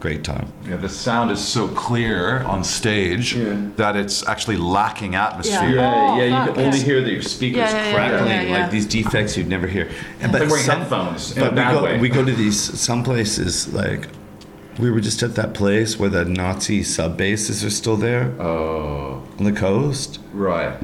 [0.00, 0.52] great time.
[0.68, 3.56] Yeah, the sound is so clear on stage Yeah.
[3.76, 5.76] that it's actually lacking atmosphere.
[5.76, 5.94] Yeah.
[5.94, 6.84] Oh, yeah, you can only yeah.
[6.84, 8.58] hear the speakers Yeah, yeah, yeah, crackling, yeah, yeah.
[8.58, 9.88] like these defects you'd never hear.
[10.20, 11.98] And Like wearing headphones in a but we go, way.
[12.00, 14.08] we go to these some places like
[14.78, 19.22] we were just at that place where the Nazi sub bases are still there Oh,
[19.38, 20.18] on the coast.
[20.34, 20.74] right.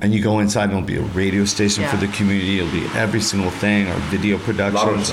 [0.00, 2.58] And you go inside, and it'll be a radio station for the community.
[2.58, 5.12] It'll be every single thing, or video productions.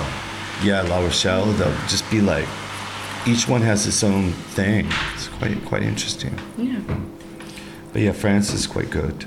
[0.64, 1.46] Yeah, La Rochelle.
[1.54, 2.48] They'll just be like,
[3.26, 4.88] each one has its own thing.
[5.16, 6.38] It's quite quite interesting.
[6.58, 6.80] Yeah.
[7.94, 9.26] But yeah, France is quite good.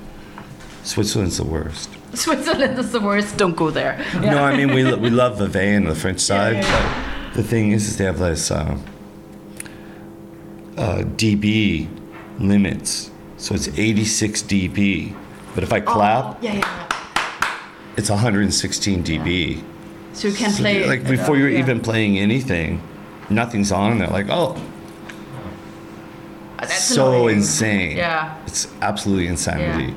[0.83, 1.89] Switzerland's the worst.
[2.13, 3.37] Switzerland is the worst.
[3.37, 3.97] Don't go there.
[4.19, 7.71] No, I mean we we love Vevey on the French side, yeah, but the thing
[7.71, 8.77] is, is they have this uh,
[10.77, 11.87] uh, dB
[12.39, 15.15] limits, so it's 86 dB.
[15.55, 17.59] But if I clap, Yeah, yeah, yeah.
[17.97, 19.63] it's 116 dB.
[20.13, 21.59] So you can So, play like before you're yeah.
[21.59, 22.81] even playing anything,
[23.29, 24.55] nothing's on, and they're like, oh,
[26.59, 27.37] That's so annoying.
[27.37, 27.97] insane.
[27.97, 28.37] Yeah.
[28.47, 29.93] it's absolutely insanity.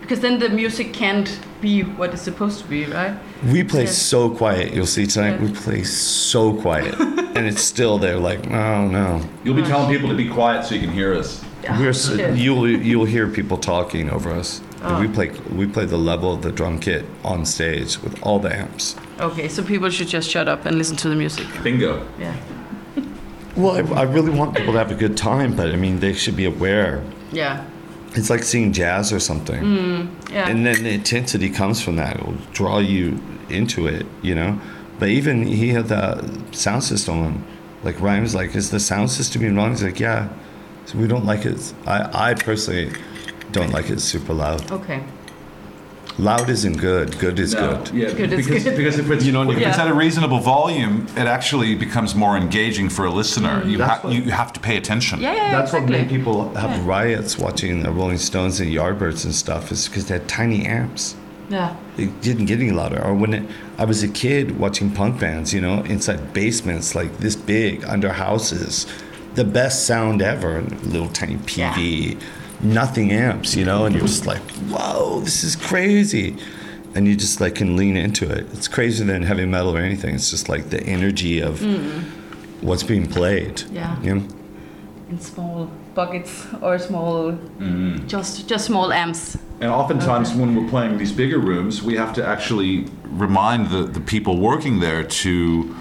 [0.00, 3.14] Because then the music can't be what it's supposed to be, right?
[3.52, 3.90] We play Yeah.
[3.90, 4.72] so quiet.
[4.72, 5.36] You'll see tonight.
[5.40, 5.46] Yeah.
[5.46, 8.16] We play so quiet, and it's still there.
[8.18, 9.22] Like, oh no.
[9.44, 11.44] You'll be telling people to be quiet so you can hear us.
[11.78, 14.60] We're so, you'll you'll hear people talking over us.
[14.82, 15.00] And Oh.
[15.00, 18.54] We play we play the level of the drum kit on stage with all the
[18.54, 18.96] amps.
[19.20, 21.46] Okay, so people should just shut up and listen to the music.
[21.62, 22.06] Bingo.
[22.18, 22.34] Yeah.
[23.56, 26.12] Well, I, I really want people to have a good time, but I mean they
[26.12, 27.02] should be aware.
[27.32, 27.64] Yeah.
[28.14, 30.48] It's like seeing jazz or something, mm, Yeah.
[30.48, 32.16] and then the intensity comes from that.
[32.16, 34.58] It will draw you into it, you know.
[34.98, 36.22] But even he had the
[36.52, 37.44] sound system on.
[37.84, 40.28] Like Ryan was like, "Is the sound system even on?" He's like, "Yeah."
[40.86, 41.72] So we don't like it.
[41.86, 42.92] I I personally
[43.52, 44.70] don't like it super loud.
[44.70, 45.02] okay.
[46.18, 47.18] Loud isn't good.
[47.18, 47.88] Good is good.
[47.94, 48.76] Yeah, Good is because, good.
[48.76, 49.68] because if it's You know what if mean?
[49.68, 53.60] it's at a reasonable volume, it actually becomes more engaging for a listener.
[53.60, 53.70] Mm-hmm.
[53.70, 55.20] You, That's ha- what- you you have to pay attention.
[55.20, 55.96] Yeah, yeah, That's exactly.
[55.96, 60.08] what made people have riots watching the Rolling Stones and Yardbirds and stuff is because
[60.08, 61.14] they had tiny amps.
[61.48, 61.74] Yeah.
[61.96, 63.02] It didn't get any louder.
[63.02, 63.42] Or when it,
[63.78, 68.12] I was a kid watching punk bands, you know, inside basements like this big, under
[68.12, 68.86] houses,
[69.36, 72.20] the best sound ever, little tiny Peavey,
[72.62, 76.36] nothing amps, you know, and you're just like, whoa, this is crazy.
[76.94, 78.46] And you just like can lean into it.
[78.52, 80.14] It's crazier than heavy metal or anything.
[80.14, 82.02] It's just like the energy of mm.
[82.62, 83.62] what's being played.
[83.70, 84.00] Yeah.
[84.02, 84.28] You know?
[85.08, 88.06] In small buckets or small, mm-hmm.
[88.06, 89.36] just just small amps.
[89.60, 94.00] And oftentimes, when we're playing these bigger rooms, we have to actually remind the, the
[94.00, 95.76] people working there to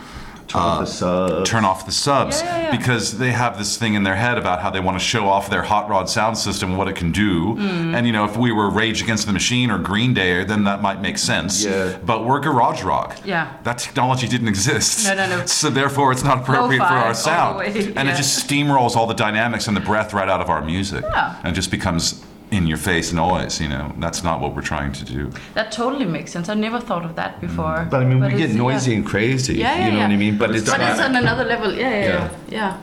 [0.50, 1.50] Turn off the subs.
[1.50, 2.78] turn off the subs Yeah, yeah, yeah.
[2.78, 5.50] because they have this thing in their head about how they want to show off
[5.50, 7.56] their hot rod sound system, and what it can do.
[7.56, 7.95] Mm.
[7.95, 10.82] And you know, if we were Rage Against the Machine or Green Day, then that
[10.82, 11.64] might make sense.
[11.64, 11.97] Yeah.
[12.04, 13.18] But we're garage rock.
[13.24, 13.56] Yeah.
[13.64, 15.06] That technology didn't exist.
[15.08, 15.45] No, no, no.
[15.60, 18.14] So therefore, it's not appropriate for Lo-fi our sound, all the way, and yeah.
[18.14, 21.36] it just steamrolls all the dynamics and the breath right out of our music, Yeah.
[21.43, 23.62] and just becomes in your face noise.
[23.62, 25.32] You know, that's not what we're trying to do.
[25.54, 26.50] That totally makes sense.
[26.50, 27.80] I never thought of that before.
[27.80, 27.89] Mm.
[27.89, 28.97] But I mean, we get noisy yeah.
[28.97, 29.56] and crazy.
[29.56, 30.08] Yeah, yeah, you know yeah.
[30.08, 30.38] what I mean?
[30.38, 31.74] But it's But it's on another level.
[31.74, 32.32] Yeah, yeah, yeah.
[32.50, 32.82] yeah.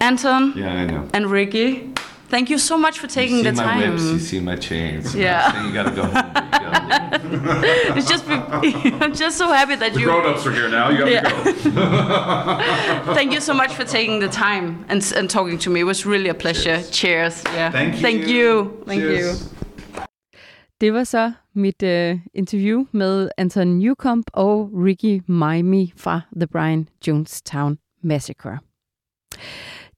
[0.00, 1.08] Anton yeah, I know.
[1.12, 1.92] and Ricky,
[2.28, 3.90] thank you so much for taking the you see the my time.
[3.90, 5.14] whips, you see my chains.
[5.14, 5.66] Yeah.
[5.66, 6.12] you gotta go home.
[6.32, 7.92] but you gotta leave.
[7.98, 8.24] It's just
[9.02, 10.90] I'm just so happy that you ups are here now.
[10.90, 11.24] You have Yeah.
[13.14, 15.80] Thank you so much for taking the time and, and talking to me.
[15.80, 16.82] It was really a pleasure.
[16.90, 17.42] Cheers.
[17.54, 17.70] Yeah.
[17.72, 18.02] Thank you.
[18.02, 18.82] Thank you.
[18.86, 19.42] Thank Cheers.
[19.42, 19.48] you.
[20.80, 26.88] Det var så mit øh, interview med Anton Newcombe og Ricky Maymi fra The Brian
[27.06, 28.58] Jonestown Massacre.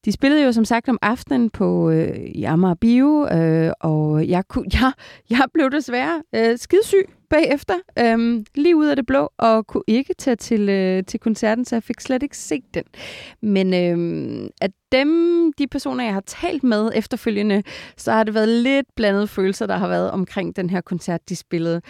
[0.05, 4.49] De spillede jo som sagt om aftenen på øh, i Amager Bio, øh, og jeg,
[4.49, 4.93] kunne, jeg,
[5.31, 10.15] jeg blev desværre øh, skidsyg bagefter, øh, lige ud af det blå, og kunne ikke
[10.15, 12.85] tage til, øh, til koncerten, så jeg fik slet ikke set den.
[13.43, 17.63] Men øh, at dem, de personer, jeg har talt med efterfølgende,
[17.97, 21.37] så har det været lidt blandede følelser, der har været omkring den her koncert, de
[21.37, 21.81] spillede.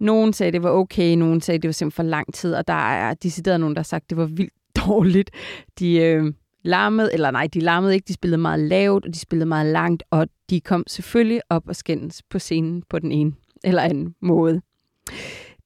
[0.00, 2.90] Nogen sagde, det var okay, nogen sagde, det var simpelthen for lang tid, og der
[2.90, 4.52] er decideret nogen, der har sagt, det var vildt
[4.86, 5.30] dårligt.
[5.78, 6.32] De øh,
[6.68, 10.02] larmede, eller nej, de larmede ikke, de spillede meget lavt, og de spillede meget langt,
[10.10, 13.32] og de kom selvfølgelig op og skændes på scenen på den ene
[13.64, 14.60] eller anden måde.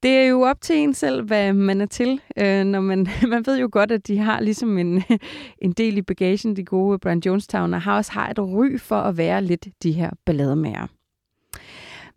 [0.03, 2.21] Det er jo op til en selv, hvad man er til.
[2.39, 5.03] Øh, når man, man ved jo godt, at de har ligesom en,
[5.65, 8.97] en del i bagagen, de gode Brian Jonestown, og har også har et ry for
[8.97, 10.87] at være lidt de her ballademager.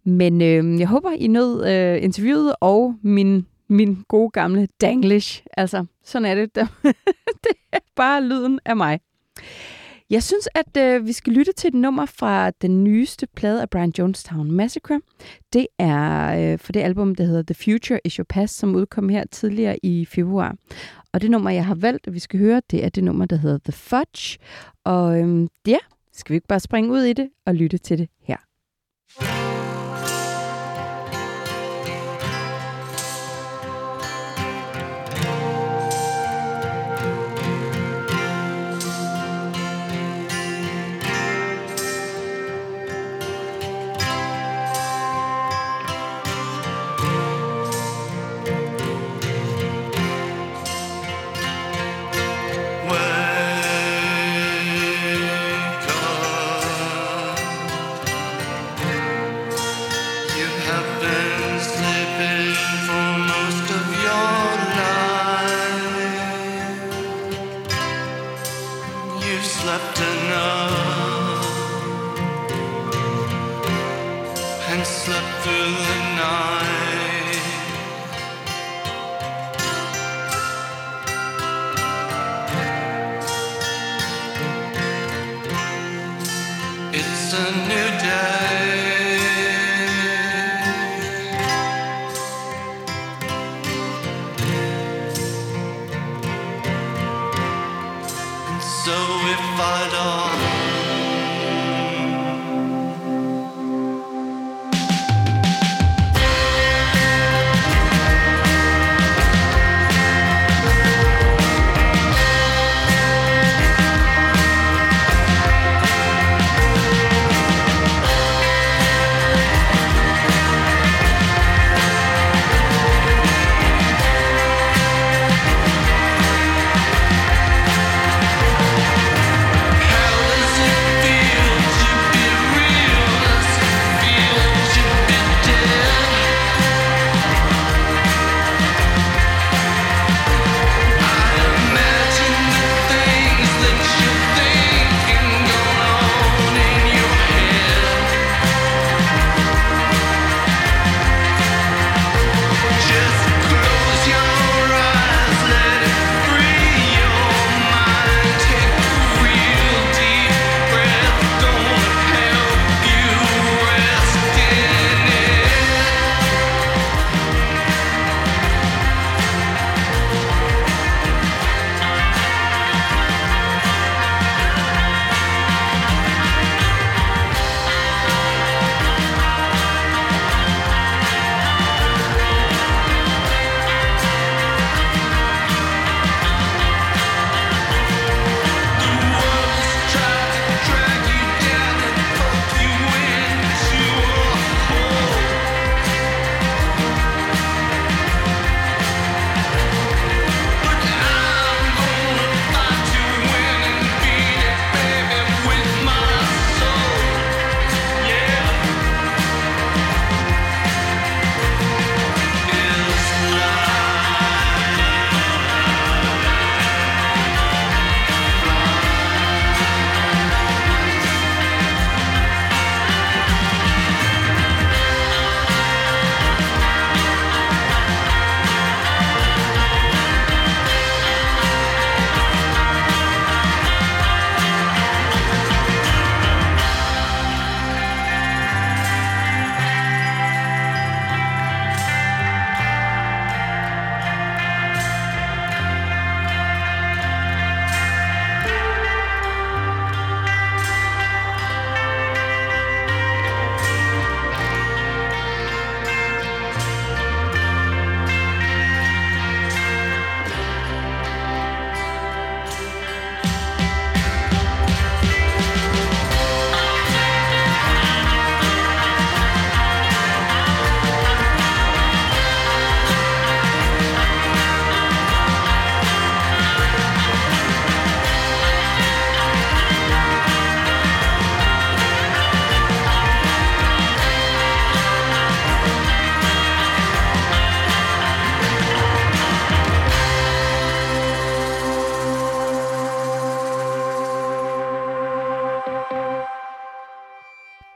[0.04, 5.44] Men øh, jeg håber, I nød øh, interviewet og min, min gode gamle Danglish.
[5.58, 6.56] Altså, sådan er det.
[7.44, 9.00] det er bare lyden af mig.
[10.10, 13.70] Jeg synes, at øh, vi skal lytte til et nummer fra den nyeste plade af
[13.70, 15.02] Brian Jonestown Massacre.
[15.54, 19.10] Det er øh, for det album, der hedder The Future Is Your Past, som udkom
[19.10, 20.56] her tidligere i februar.
[21.14, 23.36] Og det nummer, jeg har valgt, at vi skal høre, det er det nummer, der
[23.36, 24.40] hedder The Fudge.
[24.84, 25.78] Og øh, ja,
[26.14, 28.38] skal vi ikke bare springe ud i det og lytte til det her.